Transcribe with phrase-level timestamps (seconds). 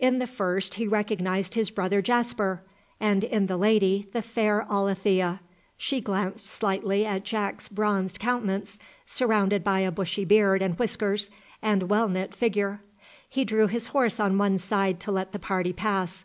[0.00, 2.64] In the first he recognised his brother Jasper,
[2.98, 5.38] and in the lady, the fair Alethea.
[5.76, 11.30] She glanced slightly at Jack's bronzed countenance, surrounded by a bushy beard and whiskers,
[11.62, 12.80] and well knit figure.
[13.30, 16.16] He drew his horse on one side to let the party pass.